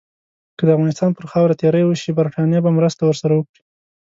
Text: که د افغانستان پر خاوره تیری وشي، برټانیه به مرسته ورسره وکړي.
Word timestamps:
که 0.57 0.63
د 0.65 0.69
افغانستان 0.77 1.09
پر 1.17 1.25
خاوره 1.31 1.55
تیری 1.61 1.83
وشي، 1.85 2.11
برټانیه 2.19 2.59
به 2.65 2.71
مرسته 2.77 3.01
ورسره 3.05 3.33
وکړي. 3.35 3.61